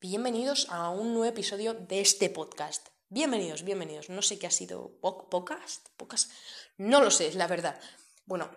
[0.00, 2.86] Bienvenidos a un nuevo episodio de este podcast.
[3.08, 4.08] Bienvenidos, bienvenidos.
[4.10, 4.92] No sé qué ha sido.
[5.00, 5.88] ¿Podcast?
[5.96, 6.30] ¿Podcast?
[6.76, 7.80] No lo sé, la verdad.
[8.24, 8.48] Bueno,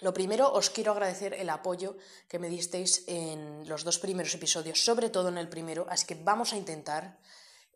[0.00, 1.96] lo primero os quiero agradecer el apoyo
[2.28, 6.16] que me disteis en los dos primeros episodios, sobre todo en el primero, así que
[6.16, 7.18] vamos a intentar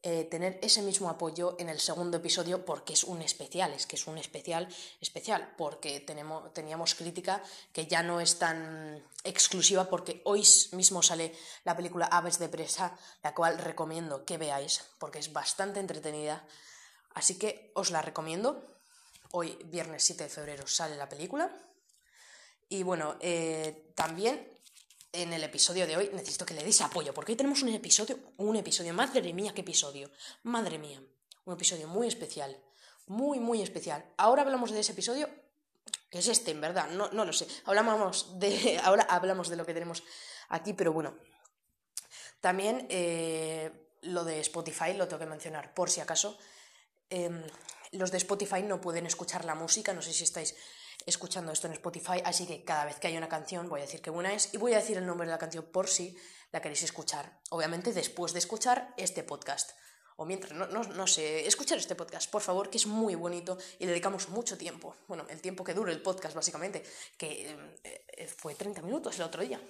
[0.04, 3.94] eh, tener ese mismo apoyo en el segundo episodio porque es un especial, es que
[3.94, 4.66] es un especial
[5.00, 7.40] especial, porque tenemos, teníamos crítica
[7.72, 12.98] que ya no es tan exclusiva porque hoy mismo sale la película Aves de Presa,
[13.22, 16.44] la cual recomiendo que veáis porque es bastante entretenida,
[17.14, 18.76] así que os la recomiendo.
[19.30, 21.48] Hoy, viernes 7 de febrero, sale la película.
[22.68, 24.51] Y bueno, eh, también
[25.12, 28.18] en el episodio de hoy necesito que le deis apoyo, porque hoy tenemos un episodio,
[28.38, 30.10] un episodio, madre mía, qué episodio,
[30.42, 31.02] madre mía,
[31.44, 32.56] un episodio muy especial,
[33.06, 34.04] muy, muy especial.
[34.16, 35.28] Ahora hablamos de ese episodio,
[36.10, 39.66] que es este, en verdad, no, no lo sé, hablamos de, ahora hablamos de lo
[39.66, 40.02] que tenemos
[40.48, 41.14] aquí, pero bueno,
[42.40, 43.70] también eh,
[44.02, 46.38] lo de Spotify lo tengo que mencionar, por si acaso,
[47.10, 47.42] em,
[47.92, 50.54] los de Spotify no pueden escuchar la música, no sé si estáis
[51.06, 54.00] escuchando esto en Spotify, así que cada vez que hay una canción voy a decir
[54.00, 56.16] qué buena es y voy a decir el nombre de la canción por si
[56.52, 57.40] la queréis escuchar.
[57.50, 59.72] Obviamente después de escuchar este podcast.
[60.16, 63.86] O mientras, no, no, sé, escuchar este podcast, por favor, que es muy bonito y
[63.86, 64.94] dedicamos mucho tiempo.
[65.08, 66.84] Bueno, el tiempo que dure el podcast, básicamente,
[67.16, 69.60] que eh, fue 30 minutos el otro día.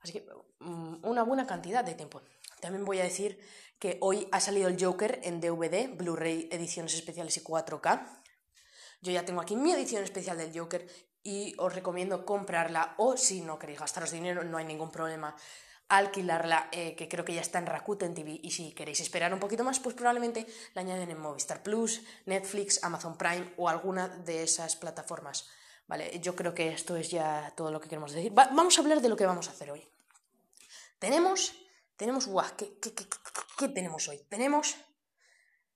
[0.00, 0.26] Así que
[0.60, 2.22] mm, una buena cantidad de tiempo.
[2.60, 3.38] También voy a decir
[3.78, 8.22] que hoy ha salido el Joker en DVD, Blu-ray, ediciones especiales y 4K.
[9.04, 10.88] Yo ya tengo aquí mi edición especial del Joker
[11.22, 15.36] y os recomiendo comprarla o si no queréis gastaros dinero, no hay ningún problema
[15.90, 19.40] alquilarla, eh, que creo que ya está en Rakuten TV y si queréis esperar un
[19.40, 24.42] poquito más, pues probablemente la añaden en Movistar Plus, Netflix, Amazon Prime o alguna de
[24.42, 25.50] esas plataformas.
[25.86, 28.32] Vale, yo creo que esto es ya todo lo que queremos decir.
[28.32, 29.86] vamos a hablar de lo que vamos a hacer hoy.
[30.98, 31.54] Tenemos,
[31.98, 34.24] tenemos, guau, ¿qué, qué tenemos hoy?
[34.30, 34.76] Tenemos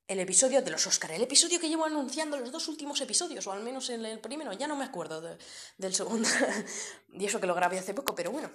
[0.09, 3.53] el episodio de los Oscar, el episodio que llevo anunciando los dos últimos episodios, o
[3.53, 6.27] al menos en el primero, ya no me acuerdo del segundo,
[7.13, 8.51] y eso que lo grabé hace poco, pero bueno,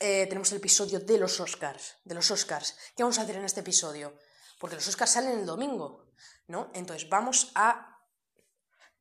[0.00, 2.76] eh, tenemos el episodio de los Oscars, de los Oscars.
[2.94, 4.18] ¿Qué vamos a hacer en este episodio?
[4.60, 6.12] Porque los Oscars salen el domingo,
[6.46, 6.70] ¿no?
[6.74, 7.98] Entonces vamos a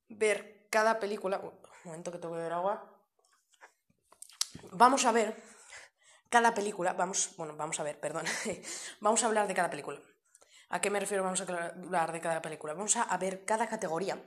[0.07, 1.39] ver cada película.
[1.39, 1.51] Un
[1.83, 3.03] momento que tengo que beber agua.
[4.71, 5.35] Vamos a ver
[6.29, 6.93] cada película.
[6.93, 8.25] Vamos, bueno, vamos a ver, perdón.
[9.01, 9.99] vamos a hablar de cada película.
[10.69, 11.23] ¿A qué me refiero?
[11.23, 12.73] Vamos a hablar de cada película.
[12.73, 14.21] Vamos a ver cada categoría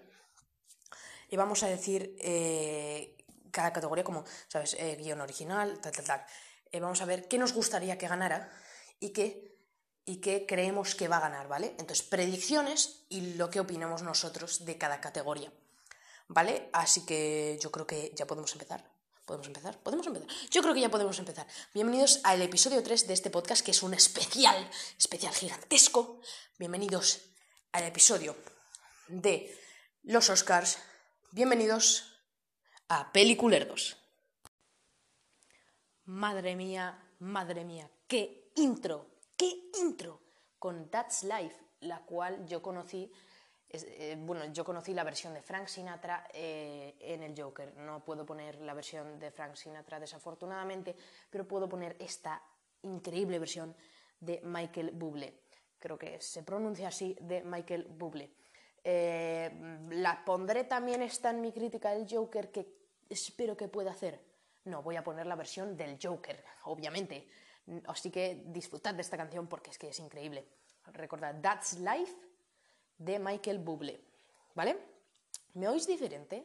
[1.29, 3.17] y vamos a decir eh,
[3.51, 4.75] cada categoría como, ¿sabes?
[4.75, 6.25] Eh, guion original, tal, tal, tal.
[6.73, 8.51] Eh, vamos a ver qué nos gustaría que ganara
[8.99, 9.59] y qué,
[10.05, 11.75] y qué creemos que va a ganar, ¿vale?
[11.79, 15.53] Entonces, predicciones y lo que opinamos nosotros de cada categoría,
[16.29, 16.71] ¿vale?
[16.73, 18.90] Así que yo creo que ya podemos empezar.
[19.31, 19.79] ¿Podemos empezar?
[19.79, 20.29] ¿Podemos empezar?
[20.51, 21.47] Yo creo que ya podemos empezar.
[21.73, 24.69] Bienvenidos al episodio 3 de este podcast, que es un especial,
[24.99, 26.21] especial gigantesco.
[26.59, 27.31] Bienvenidos
[27.71, 28.35] al episodio
[29.07, 29.57] de
[30.03, 30.79] los Oscars.
[31.31, 32.13] Bienvenidos
[32.89, 33.99] a Peliculerdos.
[36.07, 40.21] Madre mía, madre mía, qué intro, qué intro
[40.59, 43.13] con That's Life, la cual yo conocí
[43.73, 47.77] eh, bueno, yo conocí la versión de Frank Sinatra eh, en el Joker.
[47.77, 50.97] No puedo poner la versión de Frank Sinatra desafortunadamente,
[51.31, 52.43] pero puedo poner esta
[52.83, 53.75] increíble versión
[54.19, 55.43] de Michael Bublé.
[55.79, 58.31] Creo que se pronuncia así, de Michael Bublé.
[58.83, 59.51] Eh,
[59.91, 62.67] la pondré también esta en mi crítica del Joker que
[63.09, 64.21] espero que pueda hacer.
[64.65, 67.29] No, voy a poner la versión del Joker, obviamente.
[67.87, 70.47] Así que disfrutad de esta canción porque es que es increíble.
[70.93, 72.30] Recordad, That's Life
[73.01, 73.99] de Michael Bublé.
[74.55, 74.77] ¿Vale?
[75.55, 76.45] ¿Me oís diferente?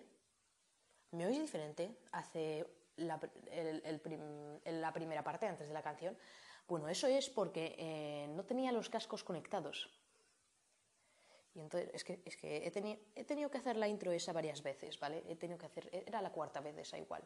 [1.11, 1.91] ¿Me oís diferente?
[2.11, 2.65] Hace
[2.97, 3.19] la,
[4.93, 6.17] primera parte, antes de la canción.
[6.67, 9.89] Bueno, eso es porque eh, no tenía los cascos conectados.
[11.55, 12.67] Y entonces, es que, es que he,
[13.15, 15.23] he, tenido que hacer la intro esa varias veces, ¿vale?
[15.29, 17.25] He tenido que hacer, era la cuarta vez esa igual.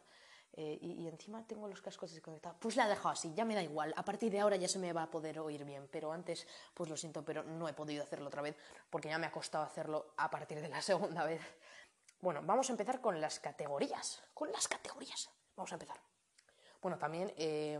[0.52, 2.58] Eh, y, encima tengo los cascos desconectados.
[2.60, 3.92] Pues la dejo así, ya me da igual.
[3.96, 6.88] A partir de ahora ya se me va a poder oír bien, pero antes, pues
[6.88, 8.56] lo siento, pero no he podido hacerlo otra vez
[8.88, 11.40] porque ya me ha costado hacerlo a partir de la segunda vez.
[12.20, 14.22] Bueno, vamos a empezar con las categorías.
[14.32, 15.30] Con las categorías.
[15.56, 16.00] Vamos a empezar.
[16.80, 17.78] Bueno, también eh,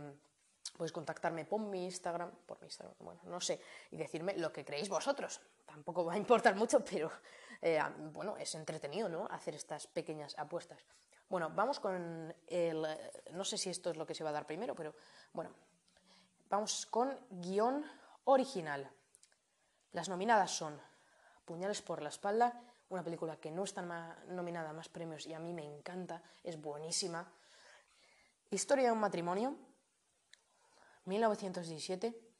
[0.77, 3.61] podéis contactarme por mi Instagram, por mi Instagram, bueno, no sé,
[3.91, 5.41] y decirme lo que creéis vosotros.
[5.65, 7.11] Tampoco va a importar mucho, pero
[7.61, 7.79] eh,
[8.13, 9.27] bueno, es entretenido, ¿no?
[9.29, 10.83] Hacer estas pequeñas apuestas.
[11.29, 12.87] Bueno, vamos con el...
[13.31, 14.93] No sé si esto es lo que se va a dar primero, pero
[15.33, 15.51] bueno,
[16.49, 17.85] vamos con guion
[18.25, 18.89] original.
[19.93, 20.79] Las nominadas son
[21.45, 23.81] Puñales por la espalda, una película que no está
[24.27, 27.29] nominada a más premios y a mí me encanta, es buenísima.
[28.49, 29.55] Historia de un matrimonio,
[31.05, 32.31] 1917,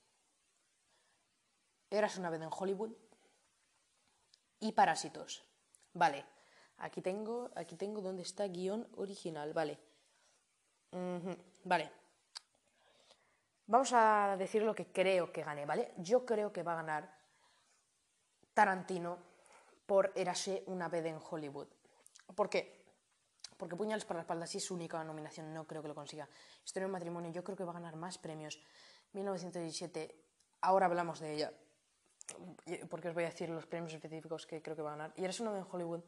[1.90, 2.92] Eras una vez en Hollywood
[4.62, 5.44] y Parásitos.
[5.94, 6.24] Vale,
[6.78, 9.78] aquí tengo, aquí tengo donde está guion original, vale.
[11.64, 11.92] Vale.
[13.68, 15.94] Vamos a decir lo que creo que gane, ¿vale?
[15.98, 17.18] Yo creo que va a ganar
[18.54, 19.18] Tarantino
[19.86, 21.68] por Érase una vez en Hollywood.
[22.36, 22.86] ¿Por qué?
[23.58, 26.28] Porque Puñales para la espalda sí es su única nominación, no creo que lo consiga.
[26.64, 28.60] Historia de matrimonio, yo creo que va a ganar más premios.
[29.14, 30.16] 1917,
[30.62, 31.54] ahora hablamos de ella,
[32.90, 35.14] porque os voy a decir los premios específicos que creo que va a ganar.
[35.16, 36.02] Y Eres vez en Hollywood,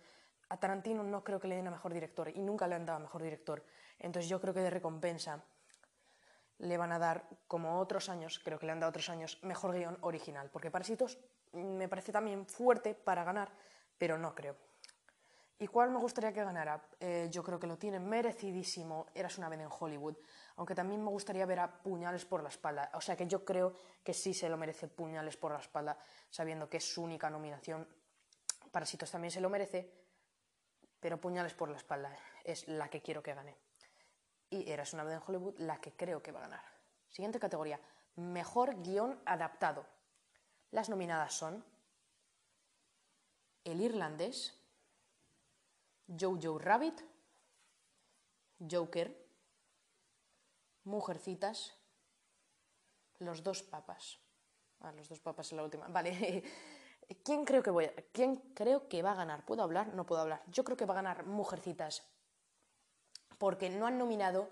[0.50, 2.98] a Tarantino no creo que le den a mejor director y nunca le han dado
[2.98, 3.64] a mejor director.
[4.00, 5.44] Entonces yo creo que de recompensa
[6.60, 9.74] le van a dar, como otros años, creo que le han dado otros años, mejor
[9.74, 10.50] guion original.
[10.52, 11.18] Porque Parásitos
[11.52, 13.52] me parece también fuerte para ganar,
[13.98, 14.56] pero no creo.
[15.60, 16.90] ¿Y cuál me gustaría que ganara?
[17.00, 19.08] Eh, yo creo que lo tiene merecidísimo.
[19.14, 20.18] Eras una vez en Hollywood.
[20.56, 22.92] Aunque también me gustaría ver a Puñales por la espalda.
[22.96, 25.98] O sea que yo creo que sí se lo merece Puñales por la espalda,
[26.30, 27.88] sabiendo que es su única nominación.
[28.72, 29.90] Parásitos también se lo merece,
[31.00, 33.56] pero Puñales por la espalda es la que quiero que gane.
[34.50, 36.64] Y Eras una vez en Hollywood la que creo que va a ganar.
[37.10, 37.80] Siguiente categoría.
[38.16, 39.86] Mejor guion adaptado.
[40.72, 41.64] Las nominadas son
[43.64, 44.60] El Irlandés,
[46.08, 47.02] Jojo Rabbit,
[48.60, 49.24] Joker,
[50.84, 51.74] Mujercitas,
[53.20, 54.20] Los dos papas.
[54.82, 55.88] Ah, los dos papas en la última.
[55.88, 56.44] Vale.
[57.24, 57.94] ¿Quién creo que voy a...
[58.12, 59.46] ¿Quién creo que va a ganar?
[59.46, 59.94] ¿Puedo hablar?
[59.94, 60.44] No puedo hablar.
[60.48, 62.04] Yo creo que va a ganar Mujercitas.
[63.38, 64.50] Porque no han nominado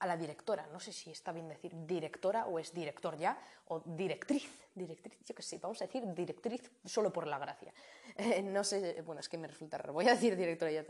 [0.00, 0.66] a la directora.
[0.72, 4.68] No sé si está bien decir directora o es director ya, o directriz.
[4.74, 7.72] Directriz, yo qué sé, vamos a decir directriz solo por la gracia.
[8.16, 9.92] Eh, no sé, bueno, es que me resulta raro.
[9.92, 10.84] Voy a decir directora ya.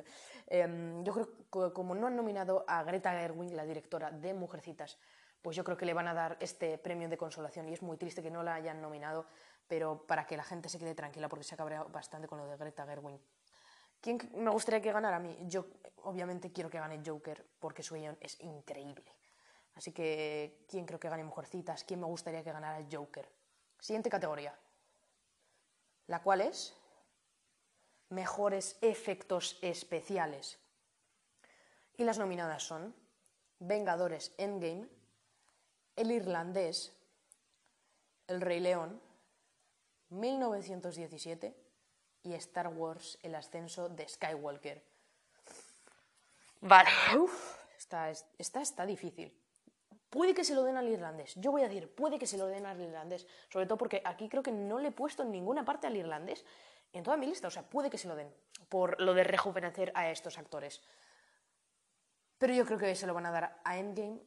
[0.47, 4.99] Eh, yo creo que como no han nominado a Greta Gerwig, la directora de Mujercitas,
[5.43, 7.97] pues yo creo que le van a dar este premio de consolación y es muy
[7.97, 9.27] triste que no la hayan nominado,
[9.67, 12.47] pero para que la gente se quede tranquila porque se ha cabreado bastante con lo
[12.47, 13.21] de Greta Gerwig.
[14.01, 15.37] ¿Quién me gustaría que ganara a mí?
[15.47, 15.67] Yo
[16.05, 19.13] obviamente quiero que gane Joker porque su guion es increíble.
[19.75, 21.85] Así que, ¿quién creo que gane Mujercitas?
[21.85, 23.29] ¿Quién me gustaría que ganara Joker?
[23.79, 24.57] Siguiente categoría.
[26.07, 26.75] La cual es
[28.11, 30.59] mejores efectos especiales.
[31.97, 32.95] Y las nominadas son
[33.61, 34.89] Vengadores Endgame,
[35.97, 36.97] El Irlandés,
[38.27, 39.01] El Rey León,
[40.11, 41.68] 1917
[42.23, 44.83] y Star Wars El ascenso de Skywalker.
[46.61, 46.91] Vale,
[47.77, 49.33] esta, está difícil.
[50.11, 51.35] Puede que se lo den al irlandés.
[51.37, 53.27] Yo voy a decir, puede que se lo den al irlandés.
[53.51, 56.45] Sobre todo porque aquí creo que no le he puesto en ninguna parte al irlandés
[56.93, 57.49] en toda mi lista.
[57.49, 58.33] O sea, puede que se lo den
[58.69, 60.83] por lo de rejuvenecer a estos actores.
[62.39, 64.21] Pero yo creo que se lo van a dar a Endgame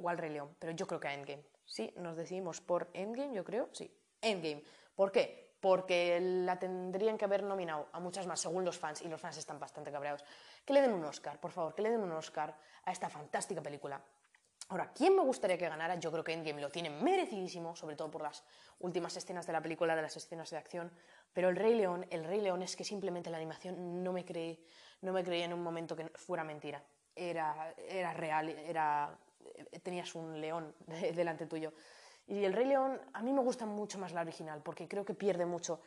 [0.00, 0.54] o al Rey León.
[0.58, 1.44] Pero yo creo que a Endgame.
[1.64, 3.68] Sí, nos decidimos por Endgame, yo creo.
[3.72, 3.90] Sí,
[4.20, 4.62] Endgame.
[4.94, 5.43] ¿Por qué?
[5.64, 9.38] Porque la tendrían que haber nominado a muchas más, según los fans, y los fans
[9.38, 10.22] están bastante cabreados.
[10.62, 13.62] Que le den un Oscar, por favor, que le den un Oscar a esta fantástica
[13.62, 13.98] película.
[14.68, 15.94] Ahora, ¿quién me gustaría que ganara?
[15.94, 18.44] Yo creo que Endgame lo tiene merecidísimo, sobre todo por las
[18.80, 20.92] últimas escenas de la película, de las escenas de acción.
[21.32, 24.62] Pero el Rey León, el Rey León es que simplemente la animación no me creí,
[25.00, 26.82] no me creía en un momento que fuera mentira.
[27.16, 29.16] Era, era real, era,
[29.82, 30.74] tenías un león
[31.14, 31.72] delante tuyo.
[32.26, 35.14] Y El Rey León a mí me gusta mucho más la original porque creo que
[35.14, 35.80] pierde mucho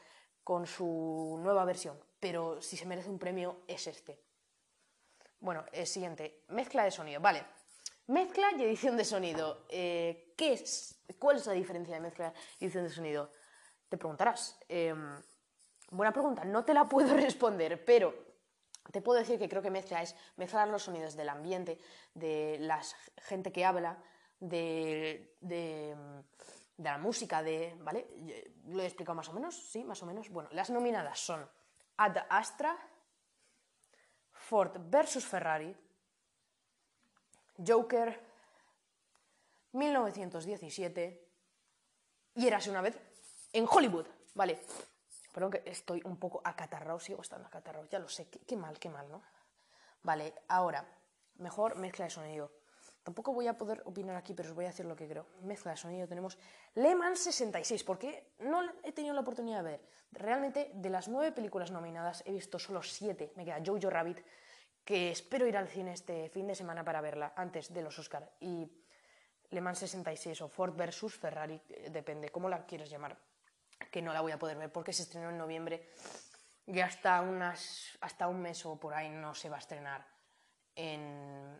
[0.43, 4.19] con su nueva versión, pero si se merece un premio es este.
[5.39, 7.43] Bueno, el siguiente, mezcla de sonido, vale.
[8.07, 9.65] Mezcla y edición de sonido.
[9.69, 10.99] Eh, ¿qué es?
[11.19, 13.29] ¿Cuál es la diferencia de mezcla y edición de sonido?
[13.89, 14.57] Te preguntarás.
[14.69, 15.21] Em,
[15.91, 18.13] buena pregunta, no te la puedo responder, pero
[18.91, 21.79] te puedo decir que creo que mezcla es mezclar los sonidos del ambiente,
[22.13, 22.81] de la
[23.17, 24.01] gente que habla,
[24.39, 25.95] de, de,
[26.77, 28.07] la música, de, ¿vale?
[28.67, 29.55] ¿Lo he explicado más o menos?
[29.55, 30.29] Sí, más o menos.
[30.29, 31.47] Bueno, las nominadas son
[31.97, 32.77] Ad Astra,
[34.31, 35.75] Ford versus Ferrari,
[37.65, 38.27] Joker,
[39.73, 41.27] 1917
[42.35, 42.99] y Érase una vez
[43.53, 44.61] en Hollywood, ¿vale?
[45.33, 48.89] Perdón que estoy un poco acatarrado, sigo estando acatarrado, ya lo sé, qué mal, qué
[48.89, 49.23] mal, ¿no?
[50.03, 50.87] Vale, ahora,
[51.35, 52.51] mejor mezcla de sonido.
[53.07, 55.25] Tampoco voy a poder opinar aquí, pero os voy a decir lo que creo.
[55.43, 56.37] Mezcla de sonido tenemos
[56.75, 59.81] Le Mans 66, porque no he tenido la oportunidad de ver.
[60.11, 63.31] Realmente, de las nueve películas nominadas, he visto solo siete.
[63.37, 64.19] Me queda Jojo Rabbit,
[64.83, 68.29] que espero ir al cine este fin de semana para verla, antes de los Oscar.
[68.41, 68.69] Y
[69.51, 73.17] Le Mans 66 o Ford versus Ferrari, eh, depende cómo la quieres llamar,
[73.89, 75.87] que no la voy a poder ver porque se estrenó en noviembre
[76.65, 80.05] y hasta, unas, hasta un mes o por ahí no se va a estrenar
[80.75, 81.57] en,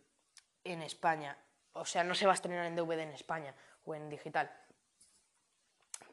[0.72, 1.38] en España.
[1.74, 3.54] O sea, no se va a estrenar en DVD en España
[3.86, 4.52] o en digital.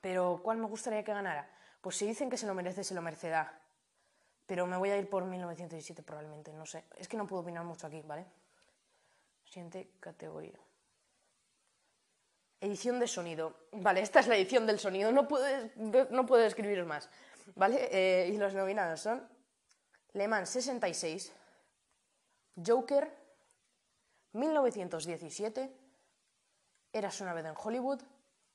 [0.01, 1.49] Pero ¿cuál me gustaría que ganara?
[1.81, 3.61] Pues si dicen que se lo merece, se lo merecerá.
[4.47, 6.85] Pero me voy a ir por 1917 probablemente, no sé.
[6.97, 8.27] Es que no puedo opinar mucho aquí, ¿vale?
[9.45, 10.59] Siguiente categoría.
[12.61, 13.69] Edición de sonido.
[13.73, 15.47] Vale, esta es la edición del sonido, no puedo,
[16.11, 17.09] no puedo escribir más.
[17.55, 17.89] ¿Vale?
[17.91, 19.27] Eh, y los nominados son
[20.13, 21.33] Le Mans 66,
[22.65, 23.24] Joker,
[24.35, 25.85] 1917,
[26.93, 28.01] Eras una vez en Hollywood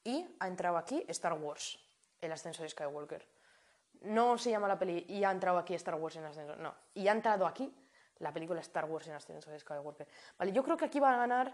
[0.02, 1.78] y ha entrado aquí Star Wars,
[2.22, 3.28] el ascenso de Skywalker.
[4.02, 6.74] No se llama la peli y ha entrado aquí Star Wars en ascenso, no.
[6.94, 7.76] Y ha entrado aquí
[8.20, 10.08] la película Star Wars en ascenso de Skywalker.
[10.38, 11.54] Vale, yo creo que aquí va a ganar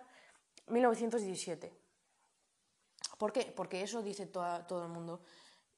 [0.67, 1.73] 1917.
[3.17, 3.51] ¿Por qué?
[3.55, 5.21] Porque eso dice todo el mundo.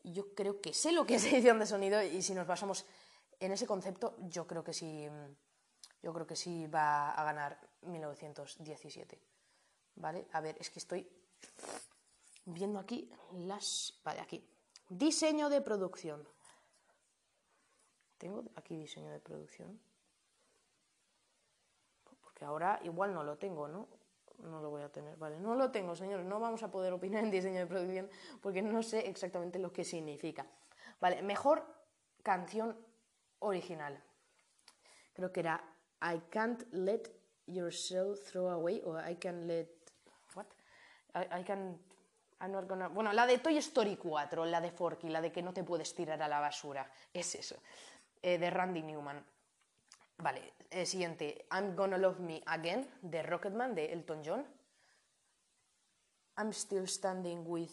[0.04, 2.86] Yo creo que sé lo que es edición de sonido y si nos basamos
[3.39, 5.08] en ese concepto, yo creo que sí,
[6.01, 9.20] yo creo que sí va a ganar 1917.
[9.96, 10.27] ¿Vale?
[10.32, 11.10] A ver, es que estoy
[12.46, 14.00] viendo aquí las...
[14.04, 14.48] Vale, aquí.
[14.89, 16.27] Diseño de producción.
[18.18, 19.80] Tengo aquí diseño de producción.
[22.22, 23.88] Porque ahora igual no lo tengo, ¿no?
[24.39, 27.24] no lo voy a tener, vale, no lo tengo, señores, no vamos a poder opinar
[27.24, 28.10] en diseño de producción
[28.42, 30.46] porque no sé exactamente lo que significa.
[31.00, 31.66] Vale, mejor
[32.24, 32.77] canción
[33.39, 34.01] original.
[35.13, 35.63] Creo que era
[36.01, 37.10] I can't let
[37.48, 39.68] yourself throw away o I can't let
[40.34, 40.48] what?
[41.16, 41.80] I, can
[42.39, 42.89] I'm not gonna...
[42.89, 45.94] Bueno, la de Toy Story 4, la de Forky, la de que no te puedes
[45.96, 47.56] tirar a la basura, es eso,
[48.22, 49.25] eh, de Randy Newman.
[50.20, 54.46] Vale, el siguiente, I'm Gonna Love Me Again, de Rocketman, de Elton John.
[56.38, 57.72] I'm Still Standing With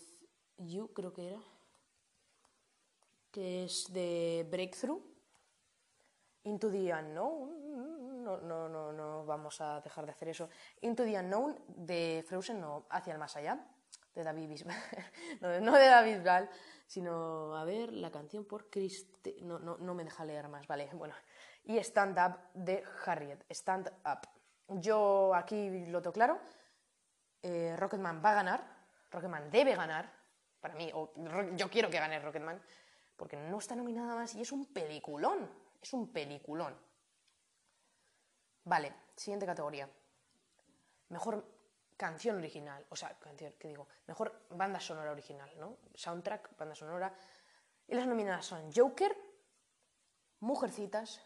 [0.58, 1.40] You, creo que era.
[3.30, 5.02] Que es de Breakthrough.
[6.44, 7.73] Into the Unknown.
[8.24, 10.48] No, no, no, vamos a dejar de hacer eso.
[10.80, 13.66] Into the Unknown, de Frozen, no, Hacia el Más Allá,
[14.14, 14.76] de David Bisbal.
[15.62, 16.50] no, de David Bisbal,
[16.86, 19.26] sino, a ver, la canción por Christ...
[19.42, 21.14] No, no, no me deja leer más, vale, bueno
[21.64, 23.44] y Stand Up de Harriet.
[23.50, 24.28] Stand Up.
[24.80, 26.38] Yo aquí lo tengo claro.
[27.42, 28.86] Eh, Rocketman va a ganar.
[29.10, 30.10] Rocketman debe ganar.
[30.60, 31.12] Para mí, o
[31.56, 32.60] yo quiero que gane Rocketman.
[33.16, 35.48] Porque no está nominada más y es un peliculón.
[35.80, 36.76] Es un peliculón.
[38.64, 39.88] Vale, siguiente categoría.
[41.10, 41.44] Mejor
[41.96, 42.84] canción original.
[42.90, 43.86] O sea, canción, ¿qué digo?
[44.06, 45.76] Mejor banda sonora original, ¿no?
[45.94, 47.14] Soundtrack, banda sonora.
[47.86, 49.16] Y las nominadas son Joker,
[50.40, 51.20] Mujercitas,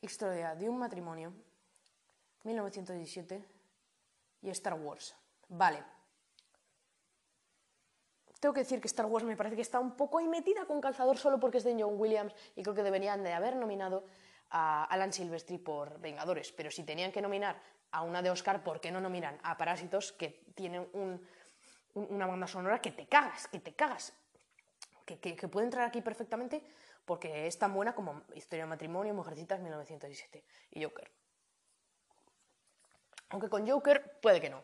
[0.00, 1.32] Historia de un matrimonio,
[2.44, 3.44] 1917
[4.42, 5.16] y Star Wars.
[5.48, 5.82] Vale.
[8.38, 10.80] Tengo que decir que Star Wars me parece que está un poco ahí metida con
[10.80, 14.04] calzador solo porque es de John Williams y creo que deberían de haber nominado
[14.50, 16.52] a Alan Silvestri por Vengadores.
[16.52, 20.12] Pero si tenían que nominar a una de Oscar, ¿por qué no nominan a Parásitos
[20.12, 20.88] que tienen
[21.94, 24.12] una banda sonora que te cagas, que te cagas?
[25.04, 25.16] Que,
[25.48, 26.62] puede entrar aquí perfectamente
[27.04, 31.10] porque es tan buena como Historia de matrimonio, Mujercitas 1917 y Joker.
[33.30, 34.62] Aunque con Joker puede que no.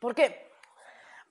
[0.00, 0.50] ¿Por qué?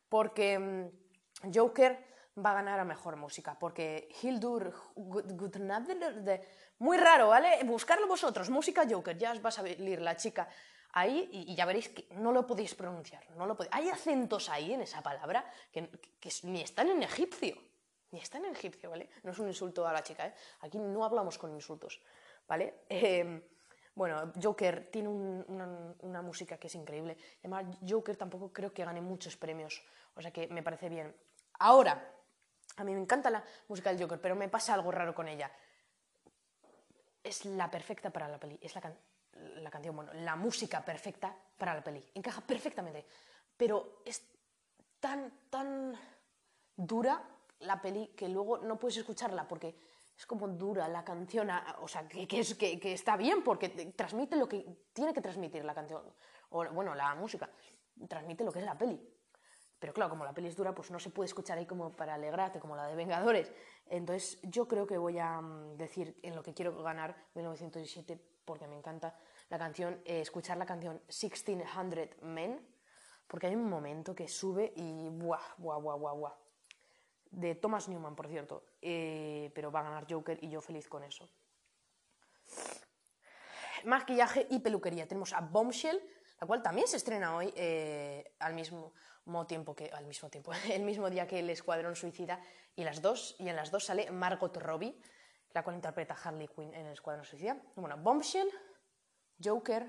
[0.07, 2.07] Porque mm, Joker
[2.43, 6.47] va a ganar a mejor música, porque Hildur de
[6.79, 7.63] muy raro, ¿vale?
[7.63, 10.47] Buscarlo vosotros, música Joker, ya os va a salir la chica
[10.91, 14.81] ahí y, ya veréis que no lo podéis pronunciar, no lo Hay acentos ahí en
[14.81, 15.89] esa palabra que
[16.43, 17.57] ni están en egipcio.
[18.11, 19.09] Ni está en egipcio, ¿vale?
[19.23, 20.33] No es un insulto a la chica, ¿eh?
[20.61, 22.01] Aquí no hablamos con insultos,
[22.47, 22.85] ¿vale?
[22.89, 23.41] Em,
[23.93, 27.17] bueno, Joker tiene una, música que es increíble.
[27.39, 29.83] Además, Joker tampoco creo que gane muchos premios,
[30.15, 31.15] o sea que me parece bien.
[31.59, 32.13] Ahora,
[32.75, 35.51] a mí me encanta la música del Joker, pero me pasa algo raro con ella.
[37.27, 38.93] Es la perfecta para la peli, es la,
[39.61, 42.03] la canción, bueno, la música perfecta para la peli.
[42.15, 43.05] Encaja perfectamente,
[43.57, 44.23] pero es
[44.99, 45.93] tan, tan
[46.75, 47.21] dura
[47.59, 49.75] la peli que luego no puedes escucharla porque
[50.17, 51.49] es como dura la canción,
[51.81, 55.75] o sea, que, es, que, está bien porque transmite lo que tiene que transmitir la
[55.75, 56.01] canción,
[56.49, 57.49] o bueno, la música,
[58.07, 58.99] transmite lo que es la peli.
[59.79, 62.15] Pero claro, como la peli es dura, pues no se puede escuchar ahí como para
[62.15, 63.51] alegrarte, como la de Vengadores.
[63.87, 68.67] Entonces yo creo que voy a mm, decir en lo que quiero ganar 1917 porque
[68.67, 69.15] me encanta
[69.49, 72.65] la canción, eh, escuchar la canción 1600 Men,
[73.27, 76.47] porque hay un momento que sube y buah, buah, buah, buah, buah
[77.31, 81.03] de Thomas Newman, por cierto, eh, pero va a ganar Joker y yo feliz con
[81.03, 81.29] eso.
[83.85, 85.07] Maquillaje y peluquería.
[85.07, 86.01] Tenemos a Bombshell,
[86.39, 88.93] la cual también se estrena hoy eh, al mismo
[89.47, 92.39] tiempo que al mismo tiempo, el mismo día que el Escuadrón Suicida
[92.75, 94.99] y las dos y en las dos sale Margot Robbie,
[95.53, 97.57] la cual interpreta Harley Quinn en el Escuadrón Suicida.
[97.75, 98.49] Bueno, Bombshell,
[99.43, 99.87] Joker,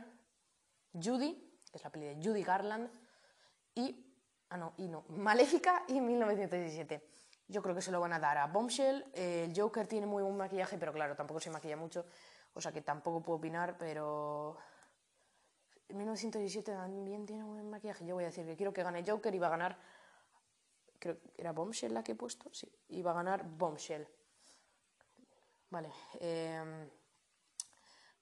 [0.92, 2.90] Judy, que es la peli de Judy Garland
[3.74, 4.04] y
[4.50, 5.04] Ah, no, y no.
[5.08, 7.02] Maléfica y 1917.
[7.48, 9.04] Yo creo que se lo van a dar a Bombshell.
[9.14, 12.04] el Joker tiene muy buen maquillaje, pero claro, tampoco se maquilla mucho.
[12.54, 14.56] O sea que tampoco puedo opinar, pero.
[15.88, 18.04] 1917 también tiene buen maquillaje.
[18.04, 19.78] Yo voy a decir que quiero que gane Joker y va a ganar.
[20.98, 22.52] Creo que era Bombshell la que he puesto.
[22.52, 24.06] Sí, y va a ganar Bombshell.
[25.70, 25.90] Vale.
[26.20, 26.88] Em,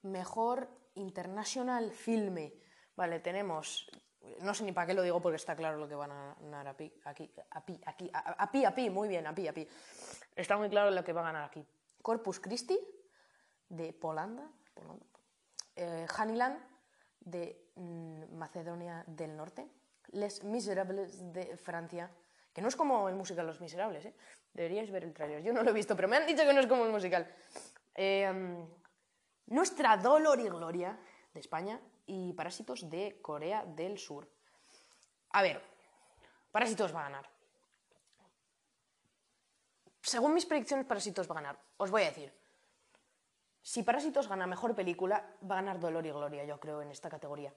[0.02, 2.54] mejor International Filme.
[2.94, 3.88] Vale, tenemos
[4.40, 6.68] no sé ni para qué lo digo porque está claro lo que van a ganar
[6.68, 9.66] aquí, aquí, aquí, aquí, a, pi, a pi, muy bien, a pi, a pi.
[10.34, 11.64] Está muy claro lo que va a ganar aquí.
[12.02, 12.78] Corpus Christi,
[13.68, 14.48] de Polanda,
[15.74, 16.58] eh, Haniland,
[17.26, 19.68] de mm, Macedonia del Norte,
[20.12, 22.10] Les Miserables, de Francia,
[22.54, 24.14] que no es como el musical Los Miserables, ¿eh?
[24.54, 25.42] deberíais ver el trailer.
[25.42, 27.28] Yo no lo he visto, pero me han dicho que no es como el musical.
[27.94, 28.64] Eh,
[29.46, 30.98] nuestra Dolor y Gloria,
[31.34, 34.28] de España, y Parásitos de Corea del Sur.
[35.30, 35.60] A ver,
[36.52, 37.28] Parásitos va a ganar.
[40.00, 41.58] Según mis predicciones, Parásitos va a ganar.
[41.76, 42.32] Os voy a decir.
[43.66, 47.10] Si Parásitos gana mejor película, va a ganar Dolor y Gloria, yo creo, en esta
[47.10, 47.52] categoría.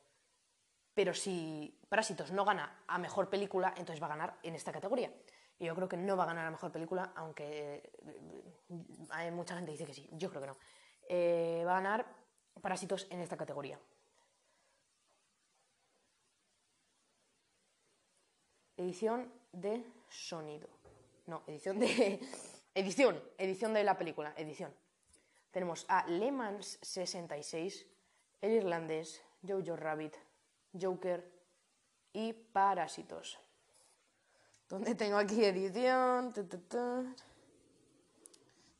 [0.95, 5.13] Pero si Parásitos no gana a mejor película, entonces va a ganar en esta categoría.
[5.59, 8.43] Y yo creo que no va a ganar a mejor película, aunque eh,
[9.11, 10.09] hay mucha gente dice que sí.
[10.13, 10.57] Yo creo que no.
[11.07, 12.07] Eh, va a ganar
[12.59, 13.79] Parásitos en esta categoría.
[18.77, 20.69] edición de sonido.
[21.27, 22.19] No, edición de.
[22.73, 24.73] edición, edición de la película, edición.
[25.51, 27.87] Tenemos a Le Mans 66,
[28.41, 30.15] El Irlandés, Jojo Rabbit,
[30.79, 31.29] Joker
[32.13, 33.39] y Parásitos.
[34.67, 36.33] ¿Dónde tengo aquí edición?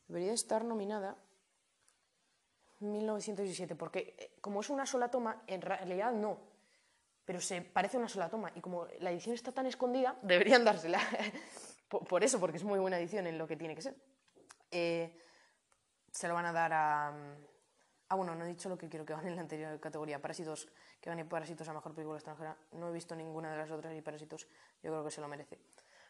[0.07, 1.17] Debería estar nominada
[2.79, 6.49] 1917, porque eh, como es una sola toma, en realidad no
[7.29, 8.51] pero se parece una sola toma.
[8.55, 10.99] Y como la edición está tan escondida, deberían dársela.
[11.87, 13.95] por, eso, porque es muy buena edición en lo que tiene que ser.
[14.71, 15.15] Eh,
[16.11, 17.13] se lo van a dar a...
[18.11, 20.19] Ah, bueno, no he dicho lo que quiero que gane en la anterior categoría.
[20.21, 20.67] Parásitos,
[20.99, 22.57] que gane Parásitos a Mejor Película Extranjera.
[22.71, 24.47] No he visto ninguna de las otras y Parásitos
[24.81, 25.59] yo creo que se lo merece.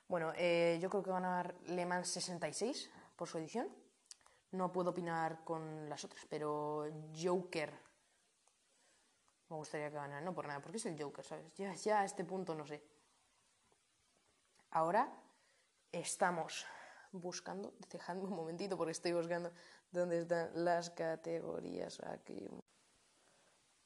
[0.07, 3.67] Bueno, eh, yo creo que va a ganar Le Mans 66 por su edición.
[4.51, 6.87] No puedo opinar con las otras, pero
[7.21, 7.89] Joker
[9.49, 11.51] me gustaría que ganara, no por nada, porque es el Joker, ¿sabes?
[11.55, 12.83] Ya, ya a este punto no sé.
[14.71, 15.11] Ahora
[15.91, 16.65] estamos
[17.11, 19.51] buscando, dejadme un momentito porque estoy buscando
[19.91, 22.47] dónde están las categorías aquí.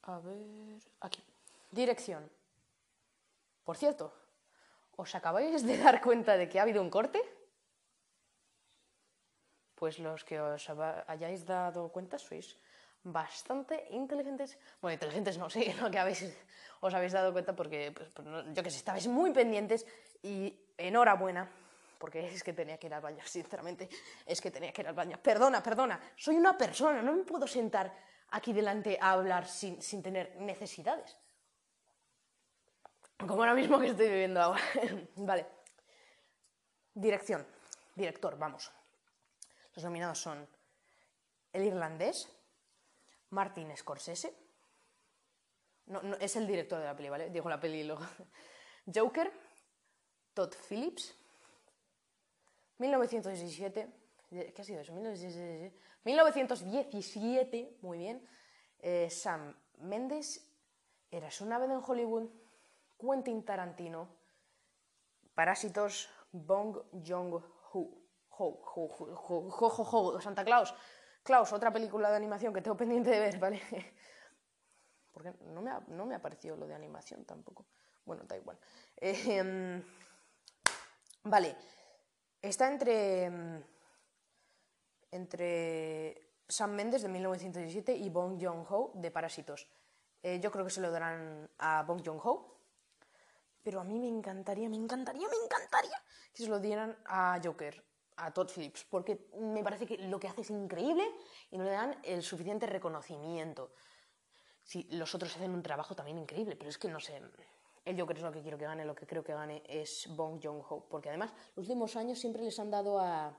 [0.02, 1.22] A ver, aquí.
[1.70, 2.30] Dirección.
[3.64, 4.12] Por cierto,
[4.96, 7.20] ¿os acabáis de dar cuenta de que ha habido un corte?
[9.74, 10.68] Pues los que os
[11.08, 12.56] hayáis dado cuenta sois
[13.02, 14.58] bastante inteligentes.
[14.80, 16.24] Bueno, inteligentes no, sí, lo que habéis,
[16.80, 19.86] os habéis dado cuenta porque, pues, pues yo que sé, estabais muy pendientes
[20.22, 21.50] y enhorabuena,
[21.98, 23.88] porque es que tenía que ir al baño, sinceramente,
[24.26, 25.18] es que tenía que ir al baño.
[25.22, 27.92] Perdona, perdona, soy una persona, no me puedo sentar
[28.30, 31.16] aquí delante a hablar sin, sin tener necesidades.
[33.18, 34.60] Como ahora mismo que estoy viviendo ahora.
[35.16, 35.46] vale.
[36.92, 37.46] Dirección,
[37.94, 38.70] director, vamos.
[39.74, 40.48] Los nominados son
[41.52, 42.28] El Irlandés,
[43.30, 44.34] Martin Scorsese.
[45.86, 47.30] No, es el director de la peli, ¿vale?
[47.30, 48.04] Digo la peli luego.
[48.94, 49.32] Joker,
[50.32, 51.14] Todd Phillips,
[52.78, 53.88] 1917.
[54.30, 54.92] ¿Qué ha sido eso?
[54.92, 58.26] 1917, muy bien.
[58.80, 60.50] Eh, Sam Mendes,
[61.10, 62.28] Eras una vez en Hollywood,
[62.98, 64.08] Quentin Tarantino,
[65.34, 68.00] Parásitos, Bong Joon-ho,
[70.20, 70.74] Santa Claus,
[71.22, 73.62] Klaus, otra película de animación que tengo pendiente de ver, ¿vale?
[75.12, 77.66] Porque no me, ha, no me apareció lo de animación tampoco.
[78.04, 78.58] Bueno, da igual.
[78.96, 79.80] Em,
[81.22, 81.56] vale.
[82.44, 83.24] Está entre.
[83.24, 83.62] Em,
[85.12, 89.66] entre Sam Mendes de 1917 y Bong Joon-ho de Parásitos.
[90.22, 92.58] Eh, yo creo que se lo darán a Bong Joon-ho.
[93.62, 96.02] Pero a mí me encantaría, me encantaría, me encantaría
[96.34, 97.82] que se lo dieran a Joker
[98.16, 101.04] a Todd Phillips, porque me parece que lo que hace es increíble
[101.50, 103.72] y no le dan el suficiente reconocimiento.
[104.62, 107.20] Sí, los otros hacen un trabajo también increíble, pero es que no sé.
[107.84, 110.40] El Joker es lo que quiero que gane, lo que creo que gane es Bong
[110.42, 113.38] Joon-ho, porque además los últimos años siempre les han dado a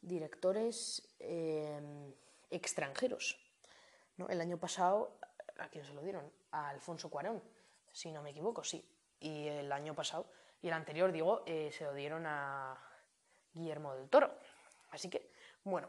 [0.00, 2.14] directores em,
[2.50, 3.38] extranjeros.
[4.16, 4.28] ¿no?
[4.28, 5.18] El año pasado,
[5.58, 6.32] ¿a quién se lo dieron?
[6.52, 7.42] A Alfonso Cuarón,
[7.92, 8.82] si no me equivoco, sí.
[9.20, 10.26] Y el año pasado,
[10.62, 12.76] y el anterior, digo, eh, se lo dieron a
[13.52, 14.32] Guillermo del Toro.
[14.90, 15.30] Así que,
[15.64, 15.88] bueno,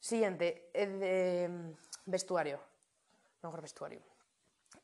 [0.00, 1.74] siguiente, de
[2.06, 2.58] vestuario,
[3.42, 4.00] mejor vestuario.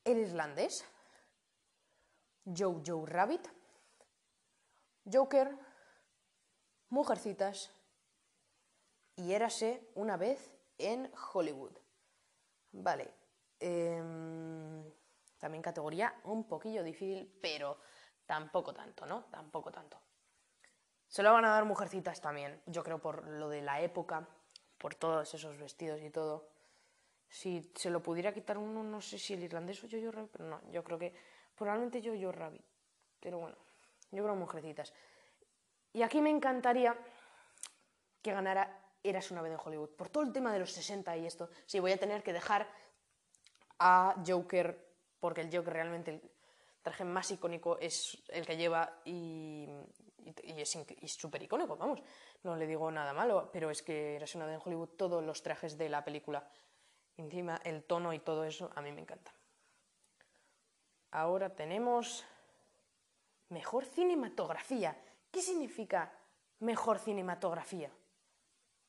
[0.05, 0.85] El irlandés,
[2.45, 3.49] Joe Rabbit,
[5.11, 5.57] Joker,
[6.89, 7.71] Mujercitas
[9.17, 11.77] y Érase una vez en Hollywood.
[12.73, 13.13] Vale.
[13.61, 14.83] em,
[15.39, 17.79] también categoría un poquillo difícil, pero
[18.27, 19.25] tampoco tanto, ¿no?
[19.25, 20.01] Tampoco tanto.
[21.07, 24.27] Se lo van a dar Mujercitas también, yo creo por lo de la época,
[24.79, 26.49] por todos esos vestidos y todo.
[27.29, 30.45] Si se lo pudiera quitar uno, no sé si el irlandés o Jojo Rabbit, pero
[30.45, 31.15] no, yo creo que
[31.63, 32.65] probablemente Jojo Rabbit.
[33.21, 33.57] Pero bueno,
[34.11, 34.93] yo creo Mujercitas.
[35.93, 36.97] Y aquí me encantaría
[38.21, 39.91] que ganara Eras una vez en Hollywood.
[39.91, 41.51] Por todo el tema de los 60 y esto.
[41.67, 42.69] Sí, voy a tener que dejar
[43.79, 46.31] a Joker, porque el Joker realmente el
[46.83, 49.67] traje más icónico es el que lleva y,
[50.19, 50.79] y, y es
[51.13, 52.01] súper icónico, vamos.
[52.45, 55.43] No le digo nada malo, pero es que Eras una vez en Hollywood, todos los
[55.43, 56.49] trajes de la película,
[57.17, 59.33] encima el tono y todo eso, a mí me encanta.
[61.13, 62.25] Ahora tenemos
[63.51, 64.97] mejor cinematografía.
[65.31, 66.11] ¿Qué significa
[66.61, 67.91] mejor cinematografía?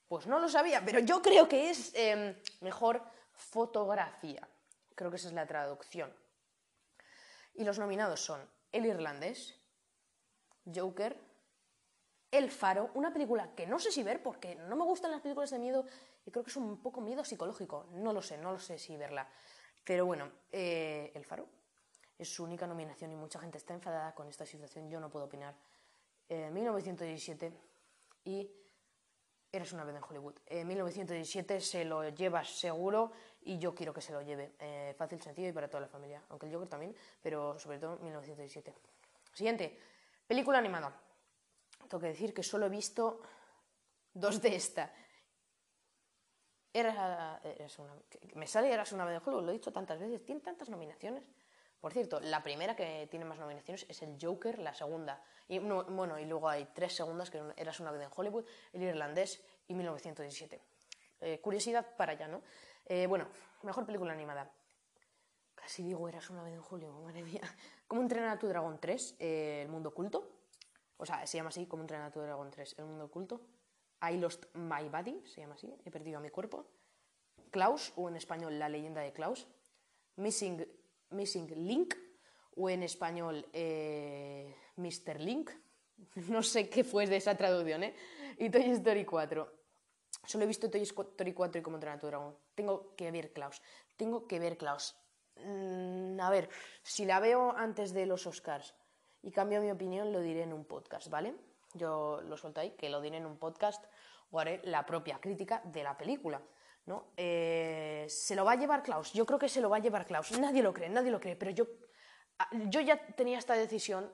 [0.08, 3.02] Pues no lo sabía, pero yo creo que es eh, mejor
[3.34, 4.48] fotografía.
[4.96, 6.14] Creo que esa es la traducción.
[7.56, 9.60] Y los nominados son El Irlandés,
[10.74, 11.20] Joker,
[12.32, 15.50] El Faro, una película que no sé si ver porque no me gustan las películas
[15.52, 15.86] de miedo
[16.26, 17.88] y creo que es un poco miedo psicológico.
[17.92, 19.28] No lo sé, no lo sé si verla.
[19.84, 21.63] Pero bueno, eh, El Faro
[22.18, 24.90] es su única nominación y mucha gente está enfadada con esta situación.
[24.90, 25.56] Yo no puedo opinar.
[26.30, 27.54] Eh, 1917
[28.26, 28.50] y
[29.54, 30.34] Eres una vez en Hollywood.
[30.48, 33.12] En 1917 se lo llevas seguro
[33.44, 34.56] y yo quiero que se lo lleve.
[34.58, 36.24] Eh, fácil, sencillo y para toda la familia.
[36.30, 38.74] Aunque el Joker también, pero sobre todo 1917.
[39.32, 39.80] Siguiente,
[40.26, 41.00] película animada.
[41.88, 43.22] Tengo que decir que solo he visto
[44.12, 44.92] dos de esta.
[46.74, 47.94] Era, eras una,
[48.34, 50.26] me sale Eras una vez en Hollywood, lo he dicho tantas veces.
[50.26, 51.30] Tiene tantas nominaciones.
[51.84, 55.22] Por cierto, la primera que tiene más nominaciones es el Joker, la segunda.
[55.50, 58.84] Y no, bueno, y luego hay tres segundas que eras una vez en Hollywood, el
[58.84, 60.62] irlandés y 1917.
[61.20, 62.42] Eh, curiosidad para allá, ¿no?
[62.86, 63.28] Eh, bueno,
[63.64, 64.50] mejor película animada.
[65.54, 67.42] Casi digo, eras una vez en Hollywood, madre mía.
[67.86, 69.18] ¿Cómo entrenar a tu dragón 3?
[69.20, 70.32] Eh, el mundo oculto.
[70.96, 72.76] O sea, se llama así, ¿Cómo entrenar a tu dragón 3?
[72.78, 73.42] El mundo oculto.
[74.10, 76.66] I lost my body, se llama así, he perdido a mi cuerpo.
[77.52, 79.50] Klaus, o en español, La leyenda de Klaus.
[80.16, 80.66] Missing
[81.14, 81.96] Missing Link
[82.56, 85.20] o en español eh, Mr.
[85.20, 85.52] Link.
[86.28, 87.96] No sé qué fue de esa traducción, ¿eh?
[88.38, 89.54] Y Toy Story 4.
[90.26, 92.36] Solo he visto Toy Story 4 y Cómo entrenar dragón.
[92.56, 93.62] Tengo que ver Klaus.
[93.96, 94.96] Tengo que ver Klaus.
[95.38, 96.50] Mm, a ver,
[96.82, 98.74] si la veo antes de los Oscars
[99.22, 101.36] y cambio mi opinión, lo diré en un podcast, ¿vale?
[101.74, 103.84] Yo lo suelto ahí, que lo diré en un podcast
[104.32, 106.42] o haré la propia crítica de la película.
[106.86, 107.14] ¿No?
[107.18, 109.14] Eh, se lo va a llevar Klaus.
[109.14, 110.32] Yo creo que se lo va a llevar Klaus.
[110.40, 111.66] Nadie lo cree, nadie lo cree, pero yo,
[112.68, 114.12] yo ya tenía esta decisión,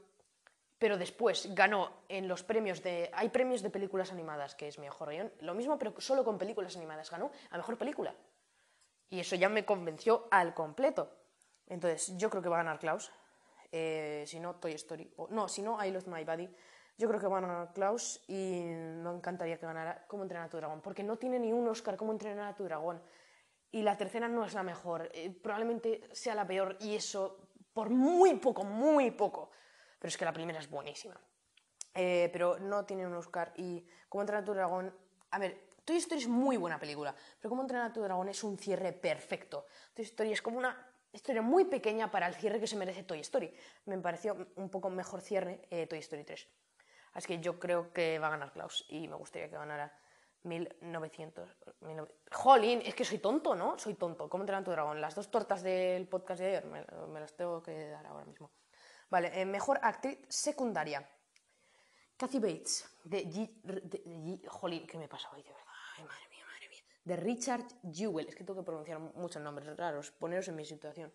[0.77, 3.09] pero después ganó en los premios de...
[3.13, 5.31] Hay premios de películas animadas, que es mejor guion.
[5.41, 7.11] Lo mismo, pero solo con películas animadas.
[7.11, 8.15] Ganó a mejor película.
[9.09, 11.11] Y eso ya me convenció al completo.
[11.67, 13.11] Entonces, yo creo que va a ganar Klaus.
[13.71, 15.11] Eh, si no, Toy Story.
[15.17, 16.49] O, no, si no, I Lost My Body.
[16.99, 20.57] Yo creo que va a Klaus y me encantaría que ganara Cómo entrenar a tu
[20.57, 23.01] dragón, porque no tiene ni un Oscar Cómo entrenar a tu dragón.
[23.71, 27.37] Y la tercera no es la mejor, eh, probablemente sea la peor y eso
[27.71, 29.49] por muy poco, muy poco.
[29.97, 31.17] Pero es que la primera es buenísima.
[31.93, 34.93] Eh, pero no tiene un Oscar y Cómo entrenar a tu dragón...
[35.31, 38.43] A ver, Toy Story es muy buena película, pero Cómo entrenar a tu dragón es
[38.43, 39.67] un cierre perfecto.
[39.93, 40.75] Toy Story es como una
[41.13, 43.53] historia muy pequeña para el cierre que se merece Toy Story.
[43.85, 46.49] Me pareció un poco mejor cierre eh, Toy Story 3.
[47.19, 49.93] Así que yo creo que va a ganar Klaus y me gustaría que ganara
[50.43, 51.49] 1900.
[51.81, 52.15] 19...
[52.31, 53.77] Jolín, es que soy tonto, ¿no?
[53.77, 54.29] Soy tonto.
[54.29, 55.01] ¿Cómo entrenar tu dragón?
[55.01, 58.51] Las dos tortas del podcast de ayer me, las tengo que dar ahora mismo.
[59.09, 61.05] Vale, eh, mejor actriz secundaria.
[62.15, 65.43] Kathy Bates, de, G, Jolín, ¿qué me pasa hoy?
[65.43, 66.83] De verdad, ay, madre mía, madre mía.
[67.03, 71.11] De Richard Jewell, es que tengo que pronunciar muchos nombres raros, poneros en mi situación.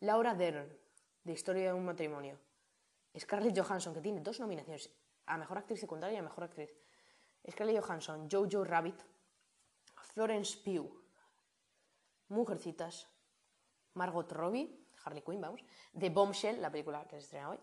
[0.00, 0.76] Laura Dern,
[1.22, 2.40] de Historia de un matrimonio.
[3.16, 4.90] Scarlett Johansson, que tiene dos nominaciones
[5.26, 6.70] a Mejor Actriz Secundaria y a Mejor Actriz.
[7.50, 9.00] Scarlett Johansson, Jojo Rabbit,
[10.14, 10.90] Florence Pugh,
[12.28, 13.06] Mujercitas,
[13.94, 15.64] Margot Robbie, Harley Quinn, vamos,
[15.98, 17.58] The Bombshell, la película que se estrena hoy.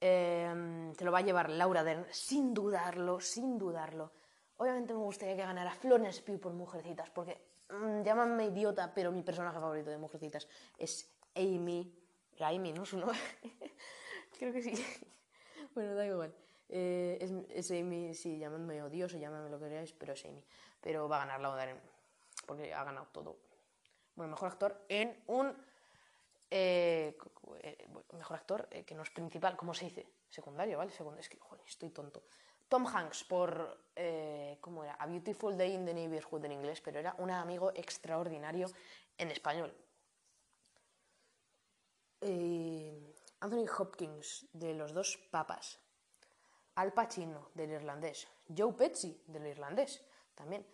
[0.00, 4.12] Eh, lo va a llevar Laura Dern, sin dudarlo, sin dudarlo.
[4.58, 9.22] Obviamente me gustaría que ganara Florence Pugh por Mujercitas, porque mmm, llámame idiota, pero mi
[9.22, 11.94] personaje favorito de Mujercitas es Amy.
[12.32, 12.84] Era Amy, ¿no?
[12.84, 13.18] Su nombre.
[14.38, 14.72] Creo que sí.
[15.74, 16.34] bueno, da igual.
[16.68, 20.44] Eh, es, es, Amy, sí, llamadme odioso, llamadme lo que queráis, pero es Amy.
[20.80, 21.80] Pero va a ganar Laura Dern,
[22.46, 23.36] porque ha ganado todo.
[24.14, 25.54] Bueno, mejor actor en un...
[26.50, 27.16] Eh,
[28.12, 30.06] mejor actor, eh, que no es principal, ¿cómo se dice?
[30.28, 30.92] secundario, ¿vale?
[31.18, 32.24] es que, estoy tonto.
[32.68, 34.94] Tom Hanks por, eh, ¿cómo era?
[34.94, 38.68] A Beautiful Day in the Neighborhood en inglés, pero era un amigo extraordinario
[39.16, 39.72] en español.
[42.20, 45.78] Eh, Anthony Hopkins, de los dos papas.
[46.76, 48.28] Al Pacino, del irlandés.
[48.56, 50.02] Joe Pesci, del irlandés,
[50.34, 50.66] también.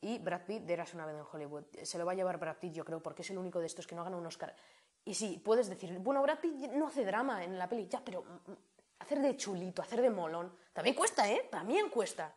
[0.00, 1.64] Y Brad Pitt, de Eras una vez en Hollywood.
[1.82, 3.86] Se lo va a llevar Brad Pitt, yo creo, porque es el único de estos
[3.86, 4.54] que no gana un Oscar.
[5.04, 8.22] Y sí, puedes decir, bueno, Brad Pitt no hace drama en la peli, ya, pero
[8.22, 8.56] mm, mm,
[9.00, 11.48] hacer de chulito, hacer de molón, también cuesta, ¿eh?
[11.50, 12.32] También cuesta.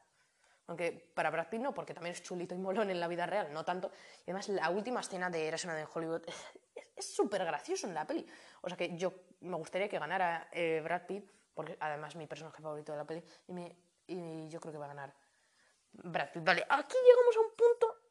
[0.67, 3.53] Aunque para Brad Pitt no, porque también es chulito y molón en la vida real,
[3.53, 3.91] no tanto.
[4.25, 6.23] Y además, la última escena de Eras una vez en Hollywood
[6.95, 8.25] es súper gracioso en la peli.
[8.61, 12.61] O sea que yo me gustaría que ganara eh, Brad Pitt, porque además mi personaje
[12.61, 15.13] favorito de la peli, y, y yo creo que va a ganar
[15.93, 16.29] Brad.
[16.35, 18.01] Vale, aquí llegamos a un punto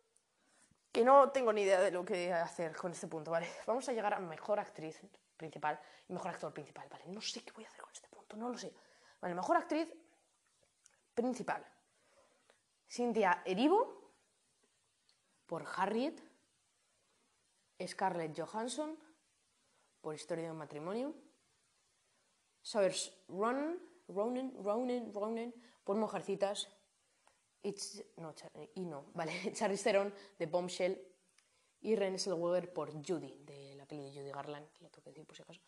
[0.93, 3.49] que no tengo ni idea de lo que hacer con este punto, ¿vale?
[3.67, 5.01] Vamos a llegar a mejor actriz
[5.37, 7.05] principal y mejor actor principal, ¿vale?
[7.07, 8.73] No sé qué voy a hacer con este punto, no lo sé.
[9.21, 9.89] Vale, mejor actriz
[11.15, 11.65] principal.
[12.89, 14.13] Cynthia Erivo
[15.47, 16.29] por Harriet.
[17.87, 18.95] Scarlett Johansson
[20.03, 21.15] por Historia de un matrimonio.
[22.63, 26.69] Saoirse Ronan, Ronan, Ronan, Ronan por Mujercitas.
[27.63, 28.35] It's, no,
[28.75, 30.99] y no, vale, Charlize Theron de Bombshell
[31.83, 35.43] y Renée Zellweger por Judy, de la peli de Judy Garland, que tengo que si
[35.43, 35.61] acaso.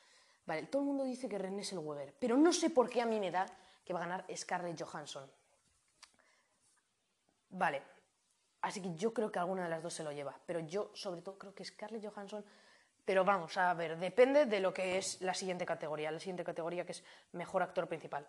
[0.45, 3.21] Vale, todo el mundo dice que Renée Zellweger, pero no sé por qué a mí
[3.21, 3.47] me da
[3.85, 5.31] que va a ganar Scarlett Johansson.
[7.51, 7.83] Vale,
[8.63, 11.23] así que yo creo que alguna de las dos se lo lleva, pero yo sobre
[11.23, 12.45] todo creo que Scarlett Johansson,
[13.05, 16.85] pero vamos a ver, depende de lo que es la siguiente categoría, la siguiente categoría
[16.85, 18.29] que es mejor actor principal.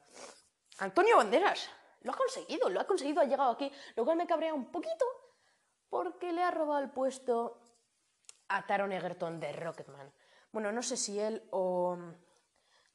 [0.79, 1.69] Antonio Banderas,
[2.01, 5.05] lo ha conseguido, lo ha conseguido, ha llegado aquí, lo cual me cabrea un poquito
[5.89, 7.59] porque le ha robado el puesto
[8.47, 10.11] a Taron Egerton de Rocketman.
[10.51, 11.97] Bueno, no sé si él o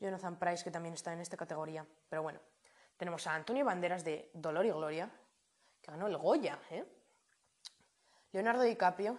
[0.01, 2.41] Jonathan Price, que también está en esta categoría, pero bueno.
[2.97, 5.09] Tenemos a Antonio Banderas de Dolor y Gloria,
[5.81, 6.85] que ganó el Goya, ¿eh?
[8.33, 9.17] Leonardo DiCaprio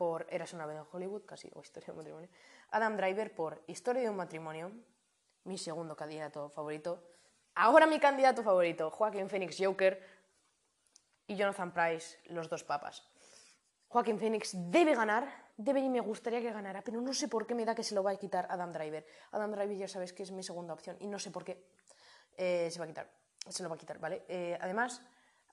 [0.00, 2.30] por Eras una vez en Hollywood, casi, o Historia de un matrimonio.
[2.70, 4.72] Adam Driver por Historia de un matrimonio,
[5.44, 7.04] mi segundo candidato favorito.
[7.54, 10.02] Ahora mi candidato favorito, Joaquín Phoenix Joker
[11.26, 13.06] y Jonathan Price, los dos papas.
[13.88, 17.54] Joaquín Phoenix debe ganar, debe y me gustaría que ganara, pero no sé por qué
[17.54, 19.04] me da que se lo va a quitar Adam Driver.
[19.32, 21.62] Adam Driver ya sabes que es mi segunda opción y no sé por qué
[22.38, 23.10] eh, se va a quitar,
[23.50, 24.24] se lo va a quitar, ¿vale?
[24.28, 25.02] Eh, además,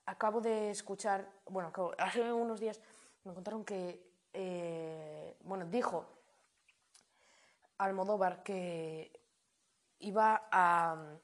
[0.06, 2.80] acabo de escuchar, bueno, hace unos días
[3.24, 4.07] me contaron que,
[4.40, 6.06] eh, bueno, dijo
[7.78, 9.10] Almodóvar que
[9.98, 11.18] iba a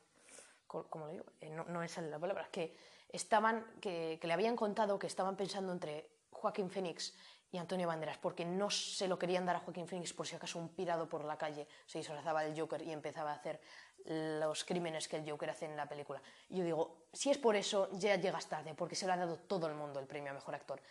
[0.82, 2.76] como lo digo, eh, no, es la palabra, que
[3.08, 7.14] estaban, que, le habían contado que estaban pensando entre Joaquín Phoenix
[7.52, 10.58] y Antonio Banderas, porque no se lo querían dar a Joaquín Phoenix por si acaso
[10.58, 13.60] un pirado por la calle se disfrazaba del Joker y empezaba a hacer
[14.06, 16.20] los crímenes que el Joker hace en la película.
[16.48, 19.36] Y yo digo, si es por eso, ya llegas tarde, porque se lo ha dado
[19.36, 20.82] todo el mundo el premio a Mejor Actor.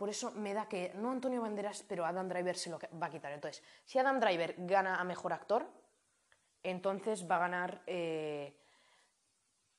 [0.00, 3.10] Por eso me da que, no Antonio Banderas, pero Adam Driver se lo va a
[3.10, 3.32] quitar.
[3.32, 5.68] Entonces, si Adam Driver gana a Mejor Actor,
[6.62, 7.82] entonces va a ganar...
[7.86, 8.56] Eh,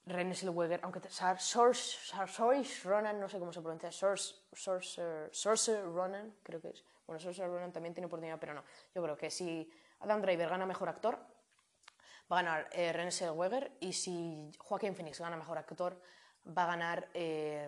[0.05, 6.83] René Zellweger, aunque Saoirse Ronan, no sé cómo se pronuncia, Saoirse Ronan, creo que es.
[7.07, 8.63] Bueno, Saoirse Ronan también tiene oportunidad, pero no.
[8.93, 11.17] Yo creo que si Adam Driver gana Mejor Actor,
[12.31, 15.99] va a ganar eh, René Zellweger, y si Joaquín Phoenix gana Mejor Actor,
[16.47, 17.67] va a ganar eh,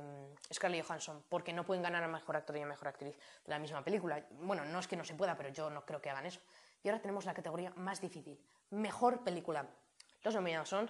[0.52, 3.60] Scarlett Johansson, porque no pueden ganar a Mejor Actor y a Mejor Actriz de la
[3.60, 4.26] misma película.
[4.42, 6.42] Bueno, no es que no se pueda, pero yo no creo que hagan eso.
[6.82, 8.40] Y ahora tenemos la categoría más difícil,
[8.72, 9.66] Mejor Película.
[10.24, 10.90] Los nominados son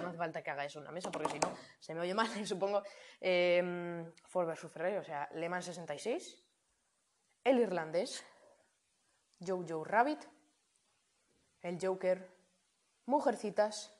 [0.00, 2.14] no hace falta que haga eso en la mesa porque si no se me oye
[2.14, 2.82] mal, supongo.
[3.20, 6.42] Eh, Ford vs Ferrari, o sea, Le Mans 66,
[7.44, 8.24] El Irlandés,
[9.44, 10.24] Jojo Rabbit,
[11.60, 12.30] El Joker,
[13.06, 13.94] Mujercitas,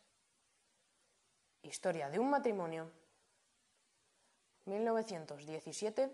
[1.62, 2.90] Historia de un matrimonio,
[4.64, 6.10] 1917,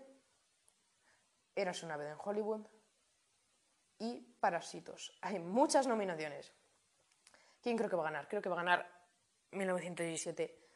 [1.55, 2.61] Eras una vez en Hollywood
[3.99, 5.17] y Parásitos.
[5.21, 6.53] Hay muchas nominaciones.
[7.61, 8.27] ¿Quién creo que va a ganar?
[8.27, 8.97] Creo que va a ganar
[9.51, 10.67] 1917.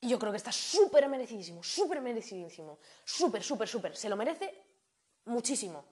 [0.00, 3.96] Y yo creo que está súper merecidísimo, súper merecidísimo, súper, súper, súper.
[3.96, 4.62] Se lo merece
[5.24, 5.84] muchísimo.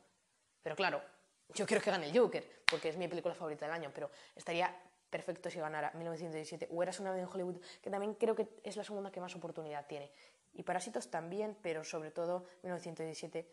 [0.62, 1.02] Pero claro,
[1.48, 4.74] yo quiero que gane el Joker, porque es mi película favorita del año, pero estaría
[5.10, 8.76] perfecto si ganara 1917 o Eras una vez en Hollywood, que también creo que es
[8.76, 10.10] la segunda que más oportunidad tiene.
[10.54, 13.48] Y Parásitos también, pero sobre todo 1917.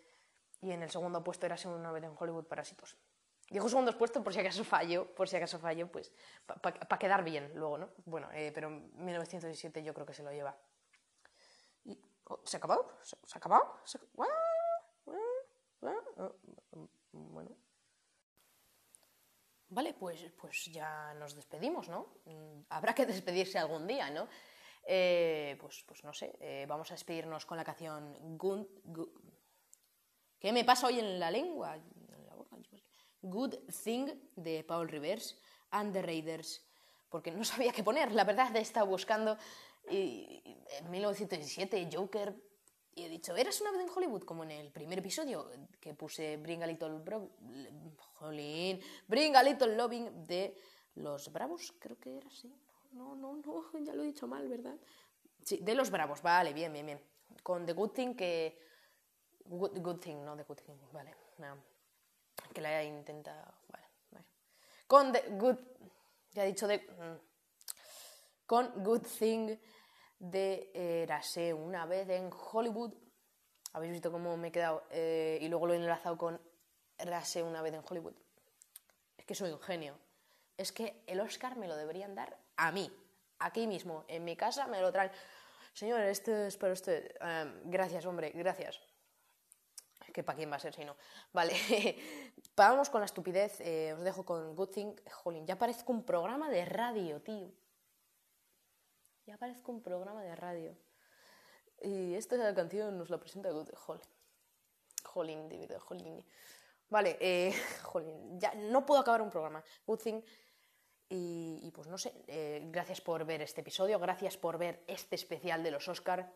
[0.62, 2.98] Y en el segundo puesto Eras una vez en Hollywood, Parásitos.
[3.50, 6.14] Dejo segundos puestos por si acaso fallo, por si acaso fallo, pues
[6.64, 7.90] para quedar bien luego, ¿no?
[8.06, 10.56] Bueno, eh, pero 1917 yo creo que se lo lleva.
[12.26, 12.98] Oh, ¿Se ha acabado?
[13.04, 13.76] ¿Se, ha acabado?
[17.12, 17.52] Bueno.
[19.68, 22.08] Vale, pues, pues ya nos despedimos, ¿no?
[22.26, 24.28] Mm, Habrá que despedirse algún día, ¿no?
[24.84, 28.68] Eh, pues, pues no sé, eh, vamos a despedirnos con la canción Good,
[30.40, 31.78] ¿Qué me pasa hoy en la lengua?
[33.22, 35.38] Good Thing de Paul Rivers
[35.70, 36.66] and the Raiders,
[37.10, 39.38] porque no sabía qué poner, la verdad he estado buscando
[39.90, 40.42] y,
[40.80, 42.36] en 1917 Joker
[42.94, 44.24] y he dicho, ¿eras una vez en Hollywood?
[44.24, 47.32] Como en el primer episodio que puse Bring a Little, Bro
[49.08, 50.58] Bring a Little Loving de
[50.96, 52.54] Los Bravos, creo que era así.
[52.92, 54.78] No, no, no, ya lo he dicho mal, ¿verdad?
[55.44, 57.02] Sí, de Los Bravos, vale, bien, bien, bien.
[57.44, 58.60] Con The Good Thing que...
[59.46, 61.16] Good, good Thing, no The Good Thing, vale.
[62.54, 64.26] Que la haya intentado, vale, vale.
[64.88, 65.58] Con The Good...
[66.34, 66.78] Ya he dicho de...
[66.78, 67.32] Mm,
[68.46, 69.58] con Good Thing
[70.20, 72.94] de Erase una vez en Hollywood.
[73.74, 74.84] Habéis visto cómo me he quedado.
[74.92, 76.40] Eh, y luego lo he enlazado con
[76.98, 78.14] Erase una vez en Hollywood.
[79.18, 79.98] Es que soy un genio.
[80.58, 82.92] Es que el Oscar me lo deberían dar a mí.
[83.40, 85.12] Aquí mismo, en mi casa, me lo traen.
[85.74, 87.16] Señor, esto es para usted.
[87.20, 88.80] Em, gracias, hombre, gracias.
[90.14, 90.96] Que para quién va a ser si no.
[91.34, 91.54] Vale,
[92.56, 93.60] vamos con la estupidez.
[93.62, 94.96] Eh, os dejo con Good Thing.
[95.12, 97.52] Jolín, ya parezco un programa de radio, tío.
[99.26, 100.78] Ya parezco un programa de radio.
[101.82, 104.06] Y esta es la canción, nos la presenta Good Jolín.
[105.04, 106.24] Jolín, David, Jolín.
[106.90, 109.64] Vale, eh, jolín, ya no puedo acabar un programa.
[109.88, 110.22] Good Thing.
[111.14, 115.62] Y, pues no sé, eh, gracias por ver este episodio, gracias por ver este especial
[115.62, 116.32] de los Oscar.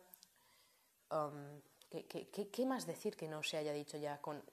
[1.10, 4.44] Um, ¿qué, más decir que no se haya dicho ya con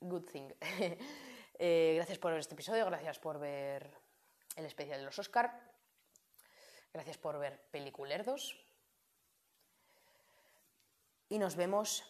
[0.00, 0.50] Good Thing?
[1.58, 3.90] Eh, gracias por ver este episodio, gracias por ver
[4.56, 5.58] el especial de los Oscar.
[6.92, 8.62] Gracias por ver Peliculerdos.
[11.30, 12.04] Y nos vemos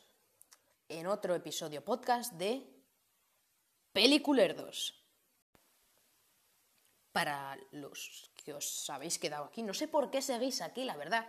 [0.88, 2.66] en otro episodio podcast de
[3.92, 5.05] Peliculerdos.
[7.16, 11.26] Para los que os habéis quedado aquí, no sé por qué seguís aquí, la verdad.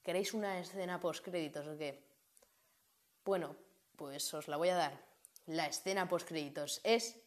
[0.00, 2.06] ¿Queréis una escena post créditos o qué?
[3.24, 3.56] Bueno,
[3.96, 4.92] pues os la voy a dar.
[5.46, 7.18] La escena post créditos es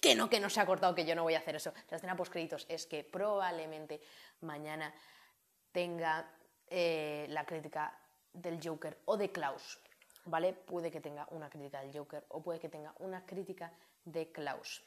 [0.00, 1.74] que no, que no se ha cortado, que yo no voy a hacer eso.
[1.90, 4.00] La escena post créditos es que probablemente
[4.40, 4.94] mañana
[5.72, 6.24] tenga
[6.68, 8.00] eh, la crítica
[8.32, 9.78] del Joker o de Klaus,
[10.24, 10.54] ¿vale?
[10.54, 13.70] Puede que tenga una crítica del Joker o puede que tenga una crítica
[14.06, 14.82] de Klaus,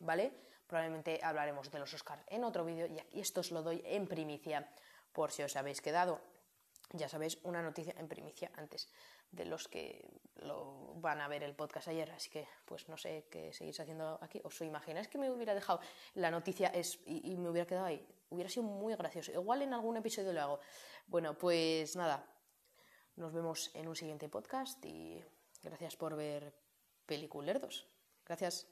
[0.00, 0.32] ¿vale?
[0.66, 4.68] Probablemente hablaremos de los Oscar en otro vídeo y esto os lo doy en primicia
[5.12, 6.20] por si os habéis quedado.
[6.92, 8.88] Ya sabéis, una noticia en primicia antes
[9.30, 13.26] de los que lo van a ver el podcast ayer, así que pues no sé
[13.30, 14.40] qué seguís haciendo aquí.
[14.44, 15.80] ¿Os imagináis que me hubiera dejado
[16.14, 18.06] la noticia es, y, me hubiera quedado ahí?
[18.28, 19.32] Hubiera sido muy gracioso.
[19.32, 20.60] Igual en algún episodio lo hago.
[21.06, 22.26] Bueno, pues nada,
[23.16, 25.22] nos vemos en un siguiente podcast y
[25.62, 26.54] gracias por ver
[27.06, 27.88] Peliculerdos.
[28.26, 28.71] Gracias.